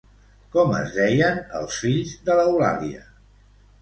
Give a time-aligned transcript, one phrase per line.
[0.55, 3.05] Com es deien els fills de l'Eulàlia?